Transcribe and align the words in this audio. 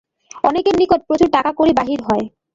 অনেকের 0.43 0.75
নিকট 0.77 0.99
প্রচুর 1.07 1.29
টাকা-কড়ি 1.35 1.73
বাহির 1.79 1.99
হয়। 2.07 2.25